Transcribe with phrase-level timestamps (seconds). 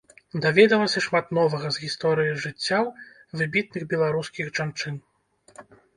[0.43, 2.83] Даведалася шмат новага з гісторыі жыццяў
[3.43, 4.95] выбітных беларускіх жанчын.